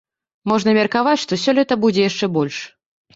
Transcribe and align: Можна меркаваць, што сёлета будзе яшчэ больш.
Можна 0.51 0.71
меркаваць, 0.77 1.21
што 1.25 1.37
сёлета 1.43 1.77
будзе 1.83 2.07
яшчэ 2.09 2.31
больш. 2.39 2.57